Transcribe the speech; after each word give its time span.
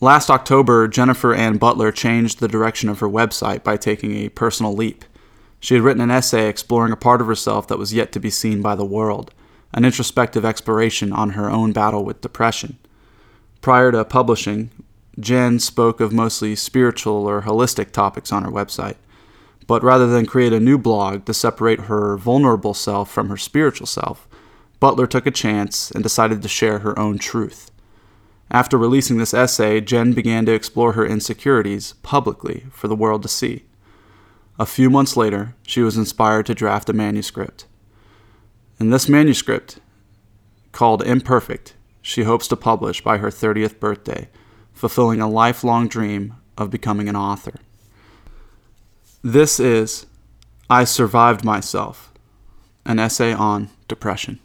Last 0.00 0.30
October, 0.30 0.86
Jennifer 0.86 1.34
Ann 1.34 1.58
Butler 1.58 1.90
changed 1.90 2.38
the 2.38 2.46
direction 2.46 2.88
of 2.88 3.00
her 3.00 3.08
website 3.08 3.64
by 3.64 3.76
taking 3.76 4.14
a 4.14 4.28
personal 4.28 4.72
leap. 4.72 5.04
She 5.58 5.74
had 5.74 5.82
written 5.82 6.00
an 6.00 6.12
essay 6.12 6.48
exploring 6.48 6.92
a 6.92 6.96
part 6.96 7.20
of 7.20 7.26
herself 7.26 7.66
that 7.66 7.80
was 7.80 7.92
yet 7.92 8.12
to 8.12 8.20
be 8.20 8.30
seen 8.30 8.62
by 8.62 8.76
the 8.76 8.84
world, 8.84 9.34
an 9.74 9.84
introspective 9.84 10.44
exploration 10.44 11.12
on 11.12 11.30
her 11.30 11.50
own 11.50 11.72
battle 11.72 12.04
with 12.04 12.20
depression. 12.20 12.78
Prior 13.60 13.90
to 13.90 14.04
publishing, 14.04 14.70
Jen 15.18 15.58
spoke 15.58 16.00
of 16.00 16.12
mostly 16.12 16.54
spiritual 16.54 17.28
or 17.28 17.42
holistic 17.42 17.90
topics 17.90 18.30
on 18.30 18.44
her 18.44 18.52
website. 18.52 18.96
But 19.66 19.82
rather 19.82 20.06
than 20.06 20.26
create 20.26 20.52
a 20.52 20.60
new 20.60 20.78
blog 20.78 21.24
to 21.24 21.34
separate 21.34 21.80
her 21.80 22.16
vulnerable 22.16 22.72
self 22.72 23.10
from 23.10 23.30
her 23.30 23.36
spiritual 23.36 23.88
self, 23.88 24.28
Butler 24.78 25.08
took 25.08 25.26
a 25.26 25.32
chance 25.32 25.90
and 25.90 26.04
decided 26.04 26.40
to 26.40 26.48
share 26.48 26.78
her 26.78 26.96
own 26.96 27.18
truth. 27.18 27.72
After 28.50 28.78
releasing 28.78 29.18
this 29.18 29.34
essay, 29.34 29.80
Jen 29.80 30.12
began 30.12 30.46
to 30.46 30.54
explore 30.54 30.92
her 30.92 31.06
insecurities 31.06 31.94
publicly 32.02 32.66
for 32.70 32.88
the 32.88 32.96
world 32.96 33.22
to 33.22 33.28
see. 33.28 33.64
A 34.58 34.66
few 34.66 34.90
months 34.90 35.16
later, 35.16 35.54
she 35.62 35.82
was 35.82 35.96
inspired 35.96 36.46
to 36.46 36.54
draft 36.54 36.88
a 36.88 36.92
manuscript. 36.92 37.66
In 38.80 38.90
this 38.90 39.08
manuscript, 39.08 39.78
called 40.72 41.02
Imperfect, 41.02 41.74
she 42.00 42.22
hopes 42.22 42.48
to 42.48 42.56
publish 42.56 43.02
by 43.02 43.18
her 43.18 43.28
30th 43.28 43.78
birthday, 43.78 44.28
fulfilling 44.72 45.20
a 45.20 45.28
lifelong 45.28 45.88
dream 45.88 46.34
of 46.56 46.70
becoming 46.70 47.08
an 47.08 47.16
author. 47.16 47.54
This 49.22 49.60
is 49.60 50.06
I 50.70 50.84
Survived 50.84 51.44
Myself, 51.44 52.12
an 52.86 52.98
essay 52.98 53.32
on 53.32 53.68
depression. 53.88 54.40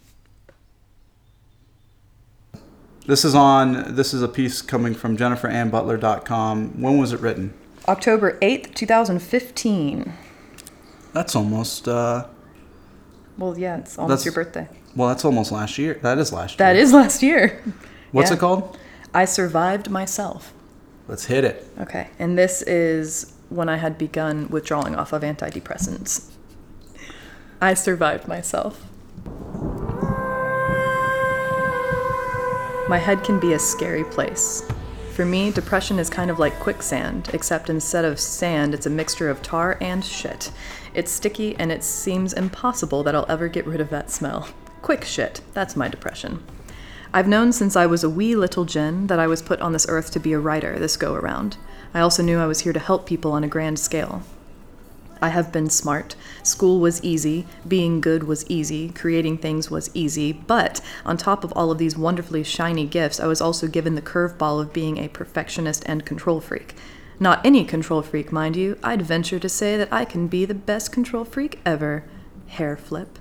This 3.06 3.24
is 3.24 3.34
on. 3.34 3.94
This 3.94 4.14
is 4.14 4.22
a 4.22 4.28
piece 4.28 4.62
coming 4.62 4.94
from 4.94 5.16
JenniferAnnButler.com. 5.16 6.80
When 6.80 6.96
was 6.96 7.12
it 7.12 7.20
written? 7.20 7.52
October 7.86 8.38
8th, 8.40 8.74
2015. 8.74 10.12
That's 11.12 11.36
almost. 11.36 11.86
Uh, 11.86 12.26
Well, 13.36 13.58
yeah, 13.58 13.76
it's 13.78 13.98
almost 13.98 14.24
your 14.24 14.32
birthday. 14.32 14.68
well, 14.96 15.08
that's 15.08 15.24
almost 15.24 15.52
last 15.52 15.76
year. 15.76 15.98
That 16.02 16.16
is 16.18 16.32
last 16.32 16.52
year. 16.58 16.66
That 16.66 16.76
is 16.76 16.92
last 16.94 17.22
year. 17.22 17.62
What's 18.12 18.30
yeah. 18.30 18.36
it 18.36 18.40
called? 18.40 18.78
I 19.12 19.26
survived 19.26 19.90
myself. 19.90 20.54
Let's 21.06 21.26
hit 21.26 21.44
it. 21.44 21.66
Okay, 21.78 22.08
and 22.18 22.38
this 22.38 22.62
is 22.62 23.34
when 23.50 23.68
I 23.68 23.76
had 23.76 23.98
begun 23.98 24.48
withdrawing 24.48 24.96
off 24.96 25.12
of 25.12 25.20
antidepressants. 25.22 26.30
I 27.60 27.74
survived 27.74 28.26
myself. 28.26 28.86
My 32.86 32.98
head 32.98 33.24
can 33.24 33.40
be 33.40 33.54
a 33.54 33.58
scary 33.58 34.04
place. 34.04 34.62
For 35.14 35.24
me, 35.24 35.50
depression 35.50 35.98
is 35.98 36.10
kind 36.10 36.30
of 36.30 36.38
like 36.38 36.60
quicksand, 36.60 37.30
except 37.32 37.70
instead 37.70 38.04
of 38.04 38.20
sand, 38.20 38.74
it's 38.74 38.84
a 38.84 38.90
mixture 38.90 39.30
of 39.30 39.40
tar 39.40 39.78
and 39.80 40.04
shit. 40.04 40.52
It's 40.92 41.10
sticky 41.10 41.56
and 41.56 41.72
it 41.72 41.82
seems 41.82 42.34
impossible 42.34 43.02
that 43.04 43.14
I'll 43.14 43.24
ever 43.26 43.48
get 43.48 43.66
rid 43.66 43.80
of 43.80 43.88
that 43.88 44.10
smell. 44.10 44.48
Quick 44.82 45.02
shit, 45.04 45.40
that's 45.54 45.76
my 45.76 45.88
depression. 45.88 46.44
I've 47.14 47.28
known 47.28 47.54
since 47.54 47.74
I 47.74 47.86
was 47.86 48.04
a 48.04 48.10
wee 48.10 48.36
little 48.36 48.66
Jen 48.66 49.06
that 49.06 49.18
I 49.18 49.28
was 49.28 49.40
put 49.40 49.60
on 49.62 49.72
this 49.72 49.86
earth 49.88 50.10
to 50.10 50.20
be 50.20 50.34
a 50.34 50.38
writer 50.38 50.78
this 50.78 50.98
go 50.98 51.14
around. 51.14 51.56
I 51.94 52.00
also 52.00 52.22
knew 52.22 52.38
I 52.38 52.46
was 52.46 52.60
here 52.60 52.74
to 52.74 52.78
help 52.78 53.06
people 53.06 53.32
on 53.32 53.44
a 53.44 53.48
grand 53.48 53.78
scale. 53.78 54.24
I 55.24 55.28
have 55.28 55.50
been 55.50 55.70
smart. 55.70 56.16
School 56.42 56.80
was 56.80 57.02
easy, 57.02 57.46
being 57.66 58.02
good 58.02 58.24
was 58.24 58.44
easy, 58.50 58.90
creating 58.90 59.38
things 59.38 59.70
was 59.70 59.90
easy, 59.94 60.34
but 60.34 60.82
on 61.06 61.16
top 61.16 61.44
of 61.44 61.52
all 61.56 61.70
of 61.70 61.78
these 61.78 61.96
wonderfully 61.96 62.44
shiny 62.44 62.84
gifts, 62.84 63.18
I 63.18 63.26
was 63.26 63.40
also 63.40 63.66
given 63.66 63.94
the 63.94 64.02
curveball 64.02 64.60
of 64.60 64.74
being 64.74 64.98
a 64.98 65.08
perfectionist 65.08 65.82
and 65.86 66.04
control 66.04 66.42
freak. 66.42 66.74
Not 67.18 67.40
any 67.42 67.64
control 67.64 68.02
freak, 68.02 68.32
mind 68.32 68.54
you. 68.54 68.78
I'd 68.82 69.00
venture 69.00 69.38
to 69.38 69.48
say 69.48 69.78
that 69.78 69.90
I 69.90 70.04
can 70.04 70.26
be 70.26 70.44
the 70.44 70.52
best 70.52 70.92
control 70.92 71.24
freak 71.24 71.58
ever. 71.64 72.04
Hair 72.48 72.76
flip. 72.76 73.18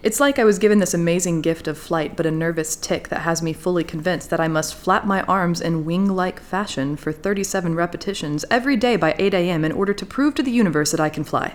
It's 0.00 0.20
like 0.20 0.38
I 0.38 0.44
was 0.44 0.60
given 0.60 0.78
this 0.78 0.94
amazing 0.94 1.42
gift 1.42 1.66
of 1.66 1.76
flight, 1.76 2.16
but 2.16 2.24
a 2.24 2.30
nervous 2.30 2.76
tic 2.76 3.08
that 3.08 3.22
has 3.22 3.42
me 3.42 3.52
fully 3.52 3.82
convinced 3.82 4.30
that 4.30 4.38
I 4.38 4.46
must 4.46 4.76
flap 4.76 5.04
my 5.04 5.22
arms 5.22 5.60
in 5.60 5.84
wing 5.84 6.06
like 6.06 6.40
fashion 6.40 6.96
for 6.96 7.10
37 7.12 7.74
repetitions 7.74 8.44
every 8.50 8.76
day 8.76 8.94
by 8.96 9.16
8 9.18 9.34
a.m. 9.34 9.64
in 9.64 9.72
order 9.72 9.92
to 9.92 10.06
prove 10.06 10.34
to 10.36 10.42
the 10.42 10.52
universe 10.52 10.92
that 10.92 11.00
I 11.00 11.08
can 11.08 11.24
fly. 11.24 11.54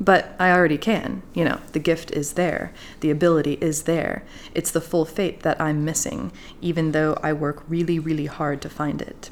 But 0.00 0.34
I 0.38 0.50
already 0.52 0.78
can. 0.78 1.22
You 1.34 1.44
know, 1.44 1.60
the 1.72 1.78
gift 1.78 2.10
is 2.12 2.32
there, 2.32 2.72
the 3.00 3.10
ability 3.10 3.58
is 3.60 3.82
there. 3.82 4.24
It's 4.54 4.70
the 4.70 4.80
full 4.80 5.04
fate 5.04 5.40
that 5.40 5.60
I'm 5.60 5.84
missing, 5.84 6.32
even 6.62 6.92
though 6.92 7.18
I 7.22 7.34
work 7.34 7.62
really, 7.68 7.98
really 7.98 8.26
hard 8.26 8.62
to 8.62 8.70
find 8.70 9.02
it. 9.02 9.30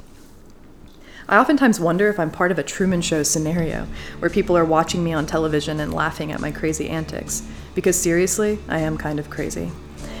I 1.27 1.39
oftentimes 1.39 1.79
wonder 1.79 2.07
if 2.07 2.19
I'm 2.19 2.29
part 2.29 2.51
of 2.51 2.59
a 2.59 2.63
Truman 2.63 3.01
Show 3.01 3.23
scenario 3.23 3.87
where 4.19 4.29
people 4.29 4.55
are 4.55 4.63
watching 4.63 5.03
me 5.03 5.11
on 5.11 5.25
television 5.25 5.79
and 5.79 5.91
laughing 5.91 6.31
at 6.31 6.39
my 6.39 6.51
crazy 6.51 6.87
antics. 6.87 7.41
Because 7.73 7.99
seriously, 7.99 8.59
I 8.67 8.79
am 8.79 8.95
kind 8.95 9.17
of 9.17 9.31
crazy. 9.31 9.71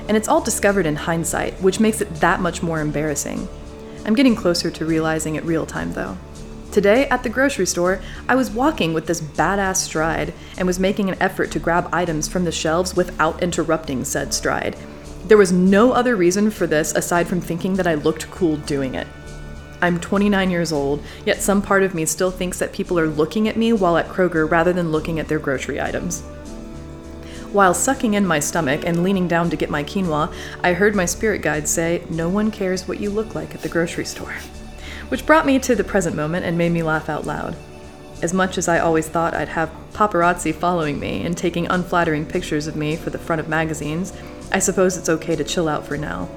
And 0.07 0.17
it's 0.17 0.27
all 0.27 0.41
discovered 0.41 0.87
in 0.87 0.95
hindsight, 0.95 1.61
which 1.61 1.79
makes 1.79 2.01
it 2.01 2.15
that 2.15 2.39
much 2.39 2.63
more 2.63 2.81
embarrassing. 2.81 3.47
I'm 4.03 4.15
getting 4.15 4.35
closer 4.35 4.71
to 4.71 4.85
realizing 4.85 5.35
it 5.35 5.43
real 5.43 5.67
time, 5.67 5.93
though. 5.93 6.17
Today, 6.71 7.07
at 7.09 7.21
the 7.21 7.29
grocery 7.29 7.67
store, 7.67 8.01
I 8.27 8.35
was 8.35 8.49
walking 8.49 8.93
with 8.93 9.05
this 9.05 9.21
badass 9.21 9.77
stride 9.77 10.33
and 10.57 10.65
was 10.65 10.79
making 10.79 11.09
an 11.09 11.21
effort 11.21 11.51
to 11.51 11.59
grab 11.59 11.87
items 11.93 12.27
from 12.27 12.45
the 12.45 12.51
shelves 12.51 12.95
without 12.95 13.43
interrupting 13.43 14.05
said 14.05 14.33
stride. 14.33 14.75
There 15.25 15.37
was 15.37 15.51
no 15.51 15.91
other 15.91 16.15
reason 16.15 16.49
for 16.49 16.65
this 16.65 16.93
aside 16.93 17.27
from 17.27 17.41
thinking 17.41 17.75
that 17.75 17.87
I 17.87 17.93
looked 17.93 18.29
cool 18.31 18.57
doing 18.57 18.95
it. 18.95 19.07
I'm 19.81 19.99
29 19.99 20.49
years 20.49 20.71
old, 20.71 21.03
yet 21.25 21.41
some 21.41 21.61
part 21.61 21.83
of 21.83 21.93
me 21.93 22.05
still 22.05 22.31
thinks 22.31 22.59
that 22.59 22.73
people 22.73 22.97
are 22.99 23.07
looking 23.07 23.47
at 23.47 23.57
me 23.57 23.73
while 23.73 23.97
at 23.97 24.07
Kroger 24.07 24.49
rather 24.49 24.73
than 24.73 24.91
looking 24.91 25.19
at 25.19 25.27
their 25.27 25.39
grocery 25.39 25.81
items. 25.81 26.21
While 27.51 27.73
sucking 27.73 28.15
in 28.15 28.27
my 28.27 28.39
stomach 28.39 28.81
and 28.85 29.03
leaning 29.03 29.27
down 29.27 29.49
to 29.49 29.55
get 29.55 29.69
my 29.69 29.83
quinoa, 29.83 30.33
I 30.63 30.73
heard 30.73 30.93
my 30.93 31.05
spirit 31.05 31.41
guide 31.41 31.67
say, 31.67 32.03
No 32.09 32.27
one 32.27 32.51
cares 32.51 32.87
what 32.87 32.99
you 32.99 33.09
look 33.09 33.33
like 33.33 33.55
at 33.55 33.61
the 33.61 33.69
grocery 33.69 34.05
store. 34.05 34.35
Which 35.09 35.25
brought 35.25 35.45
me 35.45 35.59
to 35.59 35.75
the 35.75 35.83
present 35.83 36.15
moment 36.15 36.45
and 36.45 36.57
made 36.57 36.71
me 36.73 36.83
laugh 36.83 37.07
out 37.07 37.25
loud. 37.25 37.55
As 38.21 38.33
much 38.33 38.57
as 38.57 38.67
I 38.67 38.79
always 38.79 39.07
thought 39.07 39.33
I'd 39.33 39.49
have 39.49 39.71
paparazzi 39.93 40.53
following 40.53 40.99
me 40.99 41.23
and 41.25 41.37
taking 41.37 41.67
unflattering 41.67 42.25
pictures 42.25 42.67
of 42.67 42.75
me 42.75 42.95
for 42.95 43.09
the 43.09 43.17
front 43.17 43.39
of 43.39 43.47
magazines, 43.47 44.11
I 44.51 44.59
suppose 44.59 44.97
it's 44.97 45.09
okay 45.09 45.35
to 45.35 45.43
chill 45.43 45.69
out 45.69 45.85
for 45.85 45.95
now. 45.95 46.27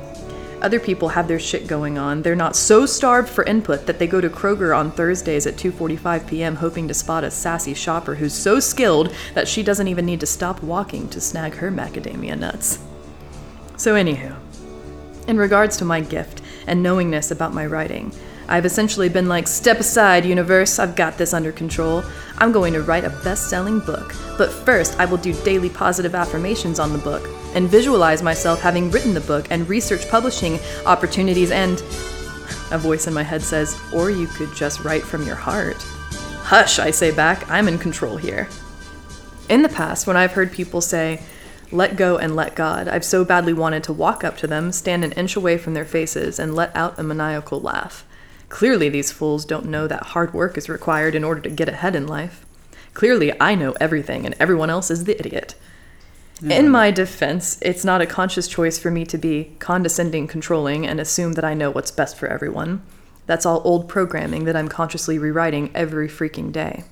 Other 0.60 0.80
people 0.80 1.10
have 1.10 1.28
their 1.28 1.38
shit 1.38 1.68
going 1.68 1.98
on. 1.98 2.22
They're 2.22 2.34
not 2.34 2.56
so 2.56 2.84
starved 2.84 3.28
for 3.28 3.44
input 3.44 3.86
that 3.86 3.98
they 3.98 4.08
go 4.08 4.20
to 4.20 4.28
Kroger 4.28 4.76
on 4.76 4.90
Thursdays 4.90 5.46
at 5.46 5.56
2:45 5.56 6.26
p.m. 6.26 6.56
hoping 6.56 6.88
to 6.88 6.94
spot 6.94 7.22
a 7.22 7.30
sassy 7.30 7.74
shopper 7.74 8.16
who's 8.16 8.34
so 8.34 8.58
skilled 8.58 9.14
that 9.34 9.46
she 9.46 9.62
doesn't 9.62 9.88
even 9.88 10.04
need 10.04 10.20
to 10.20 10.26
stop 10.26 10.62
walking 10.62 11.08
to 11.10 11.20
snag 11.20 11.54
her 11.54 11.70
macadamia 11.70 12.36
nuts. 12.36 12.80
So 13.76 13.94
anywho, 13.94 14.34
in 15.28 15.36
regards 15.36 15.76
to 15.76 15.84
my 15.84 16.00
gift 16.00 16.42
and 16.66 16.82
knowingness 16.82 17.30
about 17.30 17.54
my 17.54 17.64
writing, 17.64 18.12
I've 18.48 18.64
essentially 18.64 19.08
been 19.08 19.28
like, 19.28 19.46
step 19.46 19.78
aside, 19.78 20.24
universe, 20.24 20.78
I've 20.78 20.96
got 20.96 21.18
this 21.18 21.34
under 21.34 21.52
control. 21.52 22.02
I'm 22.38 22.50
going 22.50 22.72
to 22.72 22.82
write 22.82 23.04
a 23.04 23.10
best 23.22 23.50
selling 23.50 23.80
book. 23.80 24.14
But 24.38 24.50
first, 24.50 24.98
I 24.98 25.04
will 25.04 25.18
do 25.18 25.34
daily 25.44 25.68
positive 25.68 26.14
affirmations 26.14 26.78
on 26.78 26.92
the 26.92 26.98
book 26.98 27.28
and 27.54 27.68
visualize 27.68 28.22
myself 28.22 28.60
having 28.60 28.90
written 28.90 29.12
the 29.12 29.20
book 29.20 29.48
and 29.50 29.68
research 29.68 30.08
publishing 30.08 30.58
opportunities 30.86 31.50
and. 31.50 31.82
A 32.70 32.76
voice 32.76 33.06
in 33.06 33.14
my 33.14 33.22
head 33.22 33.40
says, 33.40 33.80
or 33.94 34.10
you 34.10 34.26
could 34.26 34.54
just 34.54 34.80
write 34.80 35.02
from 35.02 35.26
your 35.26 35.36
heart. 35.36 35.76
Hush, 36.42 36.78
I 36.78 36.90
say 36.90 37.10
back, 37.10 37.50
I'm 37.50 37.66
in 37.66 37.78
control 37.78 38.18
here. 38.18 38.46
In 39.48 39.62
the 39.62 39.70
past, 39.70 40.06
when 40.06 40.18
I've 40.18 40.32
heard 40.32 40.52
people 40.52 40.82
say, 40.82 41.22
let 41.70 41.96
go 41.96 42.18
and 42.18 42.36
let 42.36 42.54
God, 42.54 42.88
I've 42.88 43.04
so 43.04 43.24
badly 43.24 43.52
wanted 43.52 43.84
to 43.84 43.92
walk 43.92 44.24
up 44.24 44.36
to 44.38 44.46
them, 44.46 44.72
stand 44.72 45.04
an 45.04 45.12
inch 45.12 45.36
away 45.36 45.56
from 45.58 45.74
their 45.74 45.84
faces, 45.84 46.38
and 46.38 46.54
let 46.54 46.74
out 46.76 46.98
a 46.98 47.02
maniacal 47.02 47.60
laugh. 47.60 48.04
Clearly, 48.48 48.88
these 48.88 49.12
fools 49.12 49.44
don't 49.44 49.66
know 49.66 49.86
that 49.86 50.08
hard 50.08 50.32
work 50.32 50.56
is 50.56 50.68
required 50.68 51.14
in 51.14 51.24
order 51.24 51.40
to 51.42 51.50
get 51.50 51.68
ahead 51.68 51.94
in 51.94 52.06
life. 52.06 52.46
Clearly, 52.94 53.38
I 53.40 53.54
know 53.54 53.72
everything, 53.80 54.24
and 54.24 54.34
everyone 54.40 54.70
else 54.70 54.90
is 54.90 55.04
the 55.04 55.18
idiot. 55.18 55.54
In 56.42 56.68
my 56.68 56.92
defense, 56.92 57.58
it's 57.62 57.84
not 57.84 58.00
a 58.00 58.06
conscious 58.06 58.46
choice 58.46 58.78
for 58.78 58.92
me 58.92 59.04
to 59.06 59.18
be 59.18 59.56
condescending, 59.58 60.28
controlling, 60.28 60.86
and 60.86 61.00
assume 61.00 61.32
that 61.32 61.44
I 61.44 61.54
know 61.54 61.70
what's 61.70 61.90
best 61.90 62.16
for 62.16 62.28
everyone. 62.28 62.82
That's 63.26 63.44
all 63.44 63.60
old 63.64 63.88
programming 63.88 64.44
that 64.44 64.54
I'm 64.54 64.68
consciously 64.68 65.18
rewriting 65.18 65.70
every 65.74 66.08
freaking 66.08 66.52
day. 66.52 66.84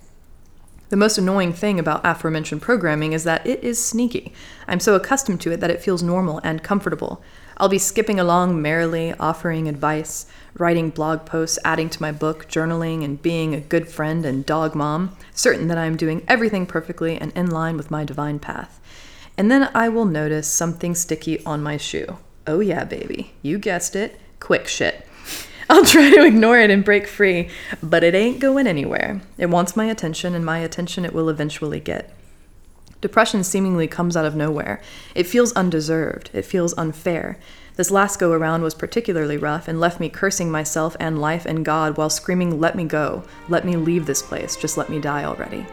The 0.89 0.97
most 0.97 1.19
annoying 1.19 1.53
thing 1.53 1.81
about 1.81 2.03
aforementioned 2.05 2.63
programming 2.63 3.13
is 3.13 3.25
that 3.25 3.45
it 3.45 3.65
is 3.65 3.85
sneaky. 3.85 4.33
I'm 4.69 4.79
so 4.79 4.95
accustomed 4.95 5.41
to 5.41 5.51
it 5.51 5.59
that 5.59 5.71
it 5.71 5.83
feels 5.83 6.01
normal 6.01 6.41
and 6.45 6.63
comfortable. 6.63 7.25
I'll 7.57 7.69
be 7.69 7.79
skipping 7.79 8.21
along 8.21 8.63
merrily, 8.63 9.13
offering 9.15 9.67
advice, 9.67 10.27
writing 10.57 10.91
blog 10.91 11.27
posts, 11.27 11.59
adding 11.65 11.91
to 11.91 12.03
my 12.03 12.13
book, 12.13 12.47
journaling, 12.49 13.03
and 13.03 13.21
being 13.21 13.53
a 13.53 13.61
good 13.61 13.89
friend 13.89 14.25
and 14.25 14.47
dog 14.47 14.77
mom, 14.77 15.17
certain 15.33 15.67
that 15.67 15.79
I 15.79 15.87
am 15.87 15.97
doing 15.97 16.23
everything 16.29 16.67
perfectly 16.67 17.17
and 17.17 17.33
in 17.33 17.51
line 17.51 17.77
with 17.77 17.91
my 17.91 18.05
divine 18.05 18.39
path. 18.39 18.81
And 19.37 19.51
then 19.51 19.69
I 19.75 19.89
will 19.89 20.05
notice 20.05 20.47
something 20.47 20.95
sticky 20.95 21.45
on 21.45 21.65
my 21.65 21.79
shoe. 21.79 22.19
Oh, 22.47 22.61
yeah, 22.61 22.85
baby. 22.85 23.33
You 23.43 23.59
guessed 23.59 23.97
it. 23.97 24.21
Quick 24.39 24.69
shit. 24.69 25.05
I'll 25.71 25.85
try 25.85 26.11
to 26.11 26.25
ignore 26.25 26.59
it 26.59 26.71
and 26.71 26.85
break 26.85 27.09
free, 27.09 27.49
but 27.83 28.05
it 28.05 28.15
ain't 28.15 28.39
going 28.39 28.69
anywhere. 28.69 29.21
It 29.37 29.51
wants 29.51 29.77
my 29.77 29.87
attention, 29.87 30.35
and 30.35 30.45
my 30.45 30.59
attention 30.59 31.05
it 31.05 31.13
will 31.13 31.29
eventually 31.29 31.81
get. 31.81 32.15
Depression 33.01 33.43
seemingly 33.43 33.89
comes 33.89 34.17
out 34.17 34.25
of 34.25 34.37
nowhere. 34.37 34.81
It 35.15 35.27
feels 35.27 35.53
undeserved. 35.53 36.31
It 36.33 36.45
feels 36.45 36.73
unfair. 36.79 37.39
This 37.75 37.91
last 37.91 38.19
go 38.19 38.33
around 38.33 38.63
was 38.63 38.75
particularly 38.75 39.37
rough 39.37 39.69
and 39.69 39.81
left 39.81 40.01
me 40.01 40.09
cursing 40.09 40.51
myself 40.51 40.97
and 40.99 41.21
life 41.21 41.45
and 41.45 41.65
God 41.65 41.97
while 41.97 42.11
screaming, 42.11 42.61
Let 42.61 42.75
me 42.75 42.85
go. 42.85 43.25
Let 43.49 43.67
me 43.67 43.77
leave 43.77 44.07
this 44.07 44.23
place. 44.23 44.57
Just 44.57 44.79
let 44.79 44.89
me 44.89 45.01
die 45.01 45.25
already. 45.25 45.67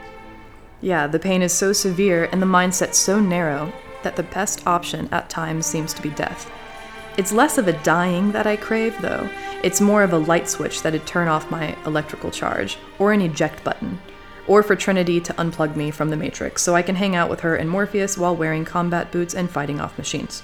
Yeah, 0.80 1.06
the 1.06 1.18
pain 1.18 1.40
is 1.40 1.52
so 1.52 1.72
severe 1.72 2.28
and 2.30 2.42
the 2.42 2.46
mindset 2.46 2.94
so 2.94 3.20
narrow 3.20 3.72
that 4.02 4.16
the 4.16 4.22
best 4.22 4.66
option 4.66 5.08
at 5.12 5.30
times 5.30 5.64
seems 5.64 5.94
to 5.94 6.02
be 6.02 6.10
death. 6.10 6.50
It's 7.16 7.32
less 7.32 7.58
of 7.58 7.68
a 7.68 7.82
dying 7.84 8.32
that 8.32 8.46
I 8.46 8.56
crave, 8.56 9.00
though. 9.00 9.28
It's 9.62 9.80
more 9.80 10.02
of 10.02 10.12
a 10.12 10.18
light 10.18 10.48
switch 10.48 10.82
that'd 10.82 11.06
turn 11.06 11.28
off 11.28 11.50
my 11.50 11.76
electrical 11.86 12.32
charge, 12.32 12.76
or 12.98 13.12
an 13.12 13.20
eject 13.20 13.62
button, 13.62 14.00
or 14.48 14.64
for 14.64 14.74
Trinity 14.74 15.20
to 15.20 15.32
unplug 15.34 15.76
me 15.76 15.92
from 15.92 16.10
the 16.10 16.16
Matrix 16.16 16.62
so 16.62 16.74
I 16.74 16.82
can 16.82 16.96
hang 16.96 17.14
out 17.14 17.30
with 17.30 17.40
her 17.40 17.54
and 17.54 17.70
Morpheus 17.70 18.18
while 18.18 18.34
wearing 18.34 18.64
combat 18.64 19.12
boots 19.12 19.34
and 19.34 19.48
fighting 19.48 19.80
off 19.80 19.96
machines. 19.96 20.42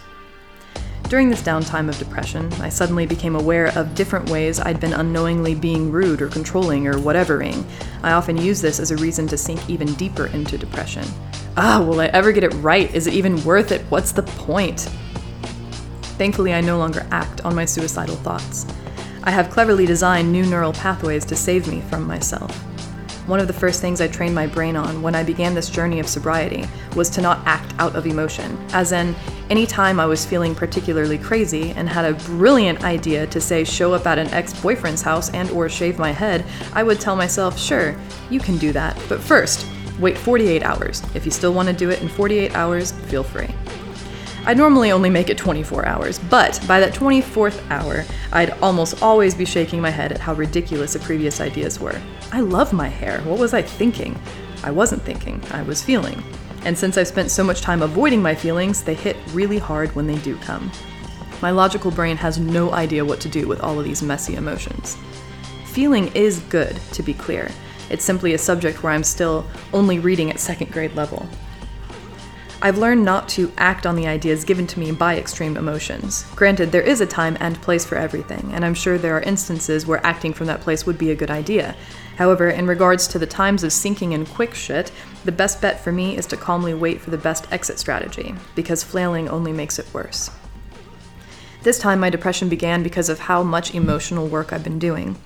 During 1.09 1.29
this 1.29 1.43
downtime 1.43 1.89
of 1.89 1.99
depression, 1.99 2.53
I 2.61 2.69
suddenly 2.69 3.05
became 3.05 3.35
aware 3.35 3.77
of 3.77 3.97
different 3.97 4.31
ways 4.31 4.61
I'd 4.61 4.79
been 4.79 4.93
unknowingly 4.93 5.57
being 5.57 5.91
rude 5.91 6.23
or 6.23 6.29
controlling 6.29 6.87
or 6.87 6.95
whatevering. 6.95 7.65
I 8.05 8.13
often 8.13 8.37
use 8.37 8.61
this 8.61 8.79
as 8.79 8.93
a 8.93 8.97
reason 8.97 9.27
to 9.27 9.37
sink 9.37 9.69
even 9.69 9.93
deeper 9.95 10.27
into 10.27 10.57
depression. 10.57 11.05
Ah, 11.57 11.85
will 11.85 12.01
I 12.01 12.07
ever 12.07 12.31
get 12.31 12.45
it 12.45 12.55
right? 12.59 12.95
Is 12.95 13.09
it 13.09 13.15
even 13.15 13.43
worth 13.43 13.73
it? 13.73 13.81
What's 13.91 14.13
the 14.13 14.23
point? 14.23 14.89
Thankfully, 16.21 16.53
I 16.53 16.61
no 16.61 16.77
longer 16.77 17.07
act 17.13 17.41
on 17.47 17.55
my 17.55 17.65
suicidal 17.65 18.17
thoughts. 18.17 18.67
I 19.25 19.31
have 19.31 19.49
cleverly 19.49 19.87
designed 19.87 20.31
new 20.31 20.45
neural 20.45 20.75
pathways 20.75 21.25
to 21.25 21.35
save 21.35 21.67
me 21.67 21.81
from 21.89 22.07
myself. 22.07 22.55
One 23.27 23.41
of 23.41 23.47
the 23.47 23.55
first 23.55 23.81
things 23.81 24.03
I 24.03 24.09
trained 24.09 24.35
my 24.35 24.47
brain 24.47 24.77
on 24.77 25.01
when 25.01 25.15
I 25.15 25.23
began 25.25 25.55
this 25.55 25.71
journey 25.71 25.99
of 25.99 26.07
sobriety 26.07 26.69
was 26.95 27.09
to 27.11 27.23
not 27.23 27.41
act 27.47 27.73
out 27.79 27.97
of 27.97 28.07
emotion, 28.07 28.59
as 28.75 28.93
in, 28.93 29.17
anytime 29.49 29.99
I 29.99 30.05
was 30.05 30.27
feeling 30.27 30.55
particularly 30.55 31.17
crazy 31.17 31.71
and 31.71 31.89
had 31.89 32.05
a 32.05 32.19
brilliant 32.27 32.85
idea 32.85 33.27
to 33.29 33.41
say 33.41 33.65
show 33.65 33.95
up 33.95 34.07
at 34.07 34.19
an 34.19 34.29
ex-boyfriend's 34.29 35.01
house 35.01 35.31
and 35.31 35.49
or 35.53 35.71
shave 35.71 35.99
my 35.99 36.11
head, 36.11 36.45
I 36.75 36.83
would 36.83 37.01
tell 37.01 37.17
myself, 37.17 37.59
"Sure, 37.59 37.97
you 38.29 38.41
can 38.41 38.59
do 38.59 38.73
that, 38.73 38.95
but 39.09 39.21
first, 39.23 39.65
wait 39.99 40.19
48 40.19 40.65
hours. 40.65 41.03
If 41.15 41.25
you 41.25 41.31
still 41.31 41.55
want 41.55 41.69
to 41.69 41.75
do 41.75 41.89
it 41.89 42.03
in 42.03 42.09
48 42.09 42.55
hours, 42.55 42.93
feel 43.09 43.23
free." 43.23 43.49
I 44.47 44.55
normally 44.55 44.91
only 44.91 45.11
make 45.11 45.29
it 45.29 45.37
24 45.37 45.87
hours, 45.87 46.19
but 46.19 46.59
by 46.67 46.81
that 46.81 46.95
24th 46.95 47.63
hour, 47.71 48.05
I'd 48.33 48.51
almost 48.63 49.03
always 49.03 49.35
be 49.35 49.45
shaking 49.45 49.83
my 49.83 49.91
head 49.91 50.13
at 50.13 50.21
how 50.21 50.33
ridiculous 50.33 50.95
the 50.95 50.99
previous 51.01 51.43
ideas 51.43 51.79
were. 51.79 52.01
I 52.33 52.41
love 52.41 52.73
my 52.73 52.89
hair. 52.89 53.21
What 53.21 53.39
was 53.39 53.53
I 53.53 53.61
thinking? 53.61 54.19
I 54.65 54.71
wasn't 54.71 55.03
thinking, 55.03 55.43
I 55.51 55.63
was 55.63 55.83
feeling. 55.83 56.23
And 56.65 56.77
since 56.77 56.97
I've 56.97 57.09
spent 57.09 57.31
so 57.31 57.45
much 57.45 57.61
time 57.61 57.83
avoiding 57.83 58.23
my 58.23 58.35
feelings, 58.35 58.83
they 58.83 58.95
hit 58.95 59.17
really 59.33 59.59
hard 59.59 59.95
when 59.95 60.07
they 60.07 60.19
do 60.19 60.37
come. 60.37 60.73
My 61.43 61.51
logical 61.51 61.91
brain 61.91 62.17
has 62.17 62.39
no 62.39 62.73
idea 62.73 63.05
what 63.05 63.21
to 63.21 63.29
do 63.29 63.47
with 63.47 63.61
all 63.61 63.79
of 63.79 63.85
these 63.85 64.03
messy 64.03 64.37
emotions. 64.37 64.97
Feeling 65.67 66.11
is 66.15 66.41
good, 66.49 66.77
to 66.93 67.03
be 67.03 67.15
clear. 67.15 67.51
It's 67.91 68.05
simply 68.05 68.35
a 68.35 68.39
subject 68.39 68.83
where 68.83 68.93
I'm 68.93 69.05
still 69.05 69.47
only 69.73 69.99
reading 69.99 70.31
at 70.31 70.41
second 70.41 70.73
grade 70.73 70.95
level. 70.95 71.29
I've 72.63 72.77
learned 72.77 73.07
not 73.07 73.27
to 73.31 73.51
act 73.57 73.87
on 73.87 73.97
the 73.97 74.07
ideas 74.07 74.45
given 74.45 74.67
to 74.67 74.79
me 74.79 74.93
by 74.93 75.17
extreme 75.17 75.57
emotions. 75.57 76.27
Granted, 76.37 76.71
there 76.71 76.83
is 76.83 77.01
a 77.01 77.07
time 77.07 77.39
and 77.41 77.61
place 77.63 77.87
for 77.87 77.97
everything, 77.97 78.51
and 78.53 78.67
I'm 78.67 78.75
sure 78.75 78.99
there 78.99 79.17
are 79.17 79.23
instances 79.23 79.87
where 79.87 80.05
acting 80.05 80.35
from 80.35 80.47
that 80.49 80.61
place 80.61 80.85
would 80.85 80.99
be 80.99 81.11
a 81.11 81.17
good 81.17 81.31
idea. 81.31 81.75
However, 82.17 82.51
in 82.51 82.67
regards 82.67 83.09
to 83.09 83.19
the 83.19 83.27
times 83.27 83.65
of 83.65 83.73
sinking 83.73 84.13
in 84.13 84.27
quick 84.27 84.55
shit, 84.55 84.93
the 85.25 85.33
best 85.33 85.63
bet 85.63 85.81
for 85.81 85.91
me 85.91 86.19
is 86.19 86.27
to 86.27 86.37
calmly 86.37 86.75
wait 86.75 87.01
for 87.01 87.09
the 87.09 87.17
best 87.17 87.51
exit 87.51 87.79
strategy, 87.79 88.35
because 88.55 88.85
flailing 88.85 89.31
only 89.31 89.53
makes 89.53 89.79
it 89.79 89.95
worse. 89.95 90.31
This 91.63 91.79
time, 91.79 91.99
my 91.99 92.11
depression 92.11 92.51
began 92.51 92.83
because 92.83 93.09
of 93.09 93.21
how 93.21 93.43
much 93.43 93.75
emotional 93.75 94.29
work 94.29 94.53
I've 94.53 94.65
been 94.65 94.79
doing. 94.79 95.17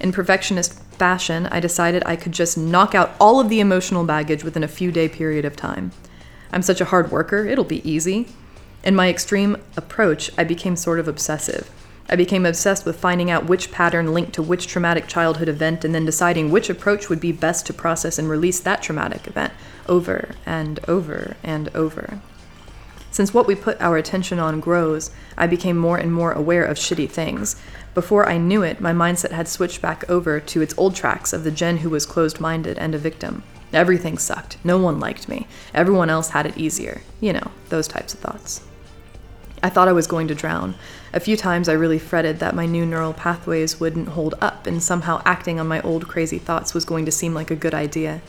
In 0.00 0.10
perfectionist 0.10 0.74
fashion, 0.94 1.46
I 1.52 1.60
decided 1.60 2.02
I 2.04 2.16
could 2.16 2.32
just 2.32 2.58
knock 2.58 2.96
out 2.96 3.14
all 3.20 3.38
of 3.38 3.48
the 3.48 3.60
emotional 3.60 4.02
baggage 4.02 4.42
within 4.42 4.64
a 4.64 4.68
few 4.68 4.90
day 4.90 5.08
period 5.08 5.44
of 5.44 5.54
time. 5.54 5.92
I'm 6.52 6.62
such 6.62 6.80
a 6.80 6.86
hard 6.86 7.10
worker, 7.10 7.46
it'll 7.46 7.64
be 7.64 7.88
easy. 7.88 8.28
In 8.82 8.96
my 8.96 9.08
extreme 9.08 9.56
approach, 9.76 10.30
I 10.38 10.44
became 10.44 10.76
sort 10.76 10.98
of 10.98 11.08
obsessive. 11.08 11.70
I 12.08 12.16
became 12.16 12.44
obsessed 12.44 12.84
with 12.84 12.98
finding 12.98 13.30
out 13.30 13.46
which 13.46 13.70
pattern 13.70 14.12
linked 14.12 14.32
to 14.32 14.42
which 14.42 14.66
traumatic 14.66 15.06
childhood 15.06 15.48
event 15.48 15.84
and 15.84 15.94
then 15.94 16.04
deciding 16.04 16.50
which 16.50 16.68
approach 16.68 17.08
would 17.08 17.20
be 17.20 17.30
best 17.30 17.66
to 17.66 17.72
process 17.72 18.18
and 18.18 18.28
release 18.28 18.58
that 18.60 18.82
traumatic 18.82 19.28
event 19.28 19.52
over 19.88 20.30
and 20.44 20.80
over 20.88 21.36
and 21.44 21.68
over. 21.74 22.20
Since 23.20 23.34
what 23.34 23.46
we 23.46 23.54
put 23.54 23.78
our 23.82 23.98
attention 23.98 24.38
on 24.38 24.60
grows, 24.60 25.10
I 25.36 25.46
became 25.46 25.76
more 25.76 25.98
and 25.98 26.10
more 26.10 26.32
aware 26.32 26.64
of 26.64 26.78
shitty 26.78 27.10
things. 27.10 27.54
Before 27.92 28.26
I 28.26 28.38
knew 28.38 28.62
it, 28.62 28.80
my 28.80 28.94
mindset 28.94 29.32
had 29.32 29.46
switched 29.46 29.82
back 29.82 30.08
over 30.08 30.40
to 30.40 30.62
its 30.62 30.72
old 30.78 30.96
tracks 30.96 31.34
of 31.34 31.44
the 31.44 31.50
Jen 31.50 31.76
who 31.76 31.90
was 31.90 32.06
closed 32.06 32.40
minded 32.40 32.78
and 32.78 32.94
a 32.94 32.98
victim. 32.98 33.42
Everything 33.74 34.16
sucked. 34.16 34.56
No 34.64 34.78
one 34.78 34.98
liked 34.98 35.28
me. 35.28 35.46
Everyone 35.74 36.08
else 36.08 36.30
had 36.30 36.46
it 36.46 36.56
easier. 36.56 37.02
You 37.20 37.34
know, 37.34 37.50
those 37.68 37.86
types 37.86 38.14
of 38.14 38.20
thoughts. 38.20 38.62
I 39.62 39.68
thought 39.68 39.88
I 39.88 39.92
was 39.92 40.06
going 40.06 40.26
to 40.28 40.34
drown. 40.34 40.74
A 41.12 41.20
few 41.20 41.36
times 41.36 41.68
I 41.68 41.74
really 41.74 41.98
fretted 41.98 42.38
that 42.38 42.54
my 42.54 42.64
new 42.64 42.86
neural 42.86 43.12
pathways 43.12 43.78
wouldn't 43.78 44.08
hold 44.08 44.34
up 44.40 44.66
and 44.66 44.82
somehow 44.82 45.20
acting 45.26 45.60
on 45.60 45.68
my 45.68 45.82
old 45.82 46.08
crazy 46.08 46.38
thoughts 46.38 46.72
was 46.72 46.86
going 46.86 47.04
to 47.04 47.12
seem 47.12 47.34
like 47.34 47.50
a 47.50 47.54
good 47.54 47.74
idea. 47.74 48.22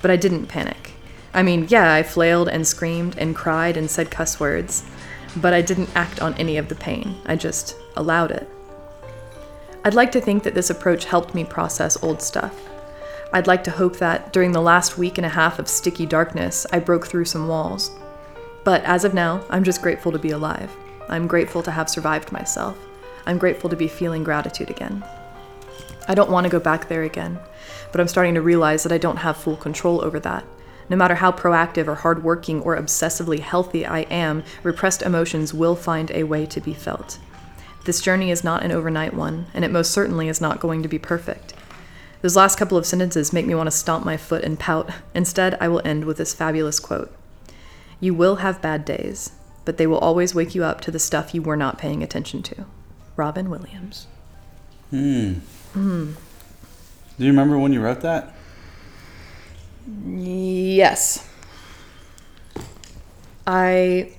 But 0.00 0.12
I 0.12 0.16
didn't 0.16 0.46
panic. 0.46 0.92
I 1.36 1.42
mean, 1.42 1.66
yeah, 1.68 1.92
I 1.92 2.02
flailed 2.02 2.48
and 2.48 2.66
screamed 2.66 3.18
and 3.18 3.36
cried 3.36 3.76
and 3.76 3.90
said 3.90 4.10
cuss 4.10 4.40
words, 4.40 4.84
but 5.36 5.52
I 5.52 5.60
didn't 5.60 5.94
act 5.94 6.22
on 6.22 6.32
any 6.34 6.56
of 6.56 6.68
the 6.70 6.74
pain. 6.74 7.14
I 7.26 7.36
just 7.36 7.76
allowed 7.94 8.30
it. 8.30 8.48
I'd 9.84 9.92
like 9.92 10.10
to 10.12 10.20
think 10.20 10.44
that 10.44 10.54
this 10.54 10.70
approach 10.70 11.04
helped 11.04 11.34
me 11.34 11.44
process 11.44 12.02
old 12.02 12.22
stuff. 12.22 12.58
I'd 13.34 13.46
like 13.46 13.62
to 13.64 13.70
hope 13.70 13.98
that 13.98 14.32
during 14.32 14.52
the 14.52 14.62
last 14.62 14.96
week 14.96 15.18
and 15.18 15.26
a 15.26 15.28
half 15.28 15.58
of 15.58 15.68
sticky 15.68 16.06
darkness, 16.06 16.66
I 16.72 16.78
broke 16.78 17.06
through 17.06 17.26
some 17.26 17.48
walls. 17.48 17.90
But 18.64 18.82
as 18.84 19.04
of 19.04 19.12
now, 19.12 19.44
I'm 19.50 19.62
just 19.62 19.82
grateful 19.82 20.12
to 20.12 20.18
be 20.18 20.30
alive. 20.30 20.74
I'm 21.10 21.26
grateful 21.26 21.62
to 21.64 21.70
have 21.70 21.90
survived 21.90 22.32
myself. 22.32 22.78
I'm 23.26 23.36
grateful 23.36 23.68
to 23.68 23.76
be 23.76 23.88
feeling 23.88 24.24
gratitude 24.24 24.70
again. 24.70 25.04
I 26.08 26.14
don't 26.14 26.30
want 26.30 26.44
to 26.44 26.50
go 26.50 26.60
back 26.60 26.88
there 26.88 27.02
again, 27.02 27.38
but 27.92 28.00
I'm 28.00 28.08
starting 28.08 28.34
to 28.36 28.40
realize 28.40 28.84
that 28.84 28.92
I 28.92 28.98
don't 28.98 29.18
have 29.18 29.36
full 29.36 29.56
control 29.56 30.02
over 30.02 30.18
that. 30.20 30.46
No 30.88 30.96
matter 30.96 31.16
how 31.16 31.32
proactive 31.32 31.88
or 31.88 31.96
hardworking 31.96 32.62
or 32.62 32.76
obsessively 32.76 33.40
healthy 33.40 33.84
I 33.84 34.00
am, 34.02 34.44
repressed 34.62 35.02
emotions 35.02 35.52
will 35.52 35.74
find 35.74 36.10
a 36.10 36.24
way 36.24 36.46
to 36.46 36.60
be 36.60 36.74
felt. 36.74 37.18
This 37.84 38.00
journey 38.00 38.30
is 38.30 38.44
not 38.44 38.62
an 38.62 38.72
overnight 38.72 39.14
one, 39.14 39.46
and 39.54 39.64
it 39.64 39.70
most 39.70 39.90
certainly 39.90 40.28
is 40.28 40.40
not 40.40 40.60
going 40.60 40.82
to 40.82 40.88
be 40.88 40.98
perfect. 40.98 41.54
Those 42.22 42.36
last 42.36 42.58
couple 42.58 42.78
of 42.78 42.86
sentences 42.86 43.32
make 43.32 43.46
me 43.46 43.54
want 43.54 43.68
to 43.68 43.76
stomp 43.76 44.04
my 44.04 44.16
foot 44.16 44.42
and 44.42 44.58
pout. 44.58 44.90
Instead, 45.14 45.56
I 45.60 45.68
will 45.68 45.82
end 45.84 46.04
with 46.04 46.16
this 46.16 46.34
fabulous 46.34 46.80
quote 46.80 47.14
You 48.00 48.14
will 48.14 48.36
have 48.36 48.62
bad 48.62 48.84
days, 48.84 49.32
but 49.64 49.76
they 49.76 49.86
will 49.86 49.98
always 49.98 50.34
wake 50.34 50.54
you 50.54 50.64
up 50.64 50.80
to 50.82 50.90
the 50.90 50.98
stuff 50.98 51.34
you 51.34 51.42
were 51.42 51.56
not 51.56 51.78
paying 51.78 52.02
attention 52.02 52.42
to. 52.44 52.64
Robin 53.16 53.50
Williams. 53.50 54.06
Hmm. 54.90 55.34
Hmm. 55.72 56.12
Do 57.18 57.24
you 57.24 57.30
remember 57.30 57.58
when 57.58 57.72
you 57.72 57.80
wrote 57.80 58.00
that? 58.02 58.35
Yes. 59.86 61.28
I 63.46 64.12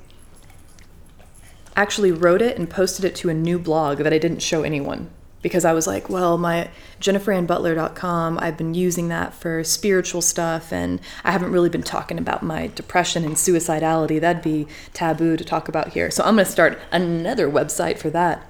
actually 1.75 2.11
wrote 2.11 2.41
it 2.41 2.57
and 2.57 2.69
posted 2.69 3.05
it 3.05 3.15
to 3.15 3.29
a 3.29 3.33
new 3.33 3.59
blog 3.59 3.99
that 3.99 4.13
I 4.13 4.17
didn't 4.17 4.41
show 4.41 4.63
anyone 4.63 5.09
because 5.41 5.63
I 5.63 5.73
was 5.73 5.85
like, 5.85 6.09
well, 6.09 6.37
my 6.37 6.69
jenniferannbutler.com, 6.99 8.39
I've 8.41 8.57
been 8.57 8.73
using 8.73 9.09
that 9.09 9.33
for 9.33 9.63
spiritual 9.63 10.21
stuff 10.21 10.73
and 10.73 10.99
I 11.23 11.31
haven't 11.31 11.51
really 11.51 11.69
been 11.69 11.83
talking 11.83 12.17
about 12.17 12.41
my 12.41 12.67
depression 12.67 13.23
and 13.23 13.35
suicidality. 13.35 14.19
That'd 14.19 14.41
be 14.41 14.67
taboo 14.93 15.37
to 15.37 15.43
talk 15.43 15.67
about 15.67 15.89
here. 15.89 16.09
So 16.09 16.23
I'm 16.23 16.35
going 16.35 16.45
to 16.45 16.51
start 16.51 16.79
another 16.91 17.49
website 17.49 17.97
for 17.97 18.09
that. 18.09 18.45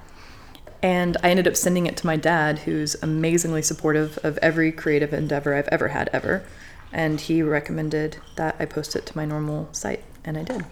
And 0.80 1.16
I 1.22 1.30
ended 1.30 1.48
up 1.48 1.56
sending 1.56 1.86
it 1.86 1.96
to 1.98 2.06
my 2.06 2.16
dad, 2.16 2.60
who's 2.60 2.94
amazingly 3.02 3.62
supportive 3.62 4.18
of 4.22 4.38
every 4.38 4.70
creative 4.70 5.12
endeavor 5.12 5.54
I've 5.54 5.68
ever 5.68 5.88
had, 5.88 6.08
ever. 6.12 6.44
And 6.92 7.20
he 7.20 7.42
recommended 7.42 8.16
that 8.36 8.56
I 8.58 8.64
post 8.64 8.96
it 8.96 9.04
to 9.06 9.16
my 9.16 9.24
normal 9.24 9.68
site, 9.72 10.02
and 10.24 10.38
I 10.38 10.42
did. 10.42 10.64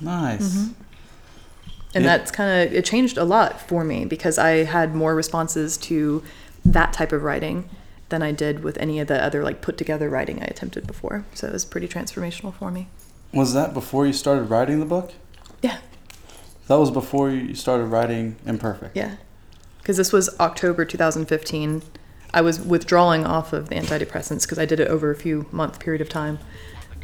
Nice. 0.00 0.42
Mm-hmm 0.42 0.82
and 1.94 2.04
yeah. 2.04 2.16
that's 2.16 2.30
kind 2.30 2.68
of 2.68 2.72
it 2.72 2.84
changed 2.84 3.16
a 3.18 3.24
lot 3.24 3.60
for 3.60 3.84
me 3.84 4.04
because 4.04 4.38
I 4.38 4.64
had 4.64 4.94
more 4.94 5.14
responses 5.14 5.76
to 5.78 6.22
that 6.64 6.92
type 6.92 7.12
of 7.12 7.22
writing 7.22 7.68
than 8.10 8.22
I 8.22 8.32
did 8.32 8.62
with 8.62 8.76
any 8.78 9.00
of 9.00 9.08
the 9.08 9.22
other 9.22 9.42
like 9.42 9.60
put 9.60 9.76
together 9.76 10.08
writing 10.08 10.40
I 10.40 10.46
attempted 10.46 10.86
before. 10.86 11.24
So 11.34 11.48
it 11.48 11.52
was 11.52 11.64
pretty 11.64 11.88
transformational 11.88 12.54
for 12.54 12.70
me. 12.70 12.88
Was 13.32 13.54
that 13.54 13.74
before 13.74 14.06
you 14.06 14.12
started 14.12 14.44
writing 14.44 14.80
the 14.80 14.86
book? 14.86 15.12
Yeah. 15.62 15.78
That 16.68 16.76
was 16.76 16.90
before 16.90 17.30
you 17.30 17.54
started 17.54 17.86
writing 17.86 18.36
Imperfect. 18.46 18.96
Yeah. 18.96 19.16
because 19.78 19.96
this 19.96 20.12
was 20.12 20.38
October 20.38 20.84
2015. 20.84 21.82
I 22.32 22.40
was 22.40 22.60
withdrawing 22.60 23.26
off 23.26 23.52
of 23.52 23.68
the 23.68 23.74
antidepressants 23.74 24.42
because 24.42 24.58
I 24.58 24.64
did 24.64 24.80
it 24.80 24.88
over 24.88 25.10
a 25.10 25.16
few 25.16 25.46
month 25.52 25.80
period 25.80 26.00
of 26.00 26.08
time. 26.08 26.38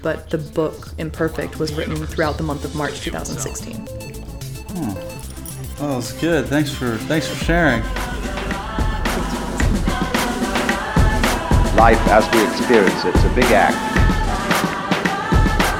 But 0.03 0.31
the 0.31 0.39
book 0.39 0.89
Imperfect 0.99 1.59
was 1.59 1.75
written 1.75 1.97
throughout 2.07 2.37
the 2.37 2.45
month 2.45 2.65
of 2.65 2.75
March 2.75 3.01
2016. 3.01 3.87
Oh, 5.79 5.95
that's 5.95 6.13
good. 6.21 6.47
Thanks 6.47 6.71
for 6.71 6.97
thanks 6.97 7.27
for 7.27 7.45
sharing. 7.45 7.83
life 11.77 12.01
as 12.09 12.25
we 12.33 12.43
experience. 12.49 13.05
It's 13.05 13.25
a 13.25 13.35
big 13.35 13.53
act. 13.53 13.77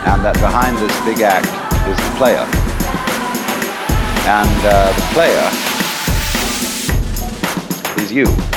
And 0.07 0.23
that 0.25 0.35
behind 0.35 0.77
this 0.77 0.93
big 1.05 1.23
act 1.25 1.49
is 1.89 1.97
the 1.97 2.13
player. 2.21 2.45
And 4.29 4.61
uh, 4.63 4.93
the 4.93 5.07
player 5.15 5.45
is 8.05 8.13
you. 8.13 8.56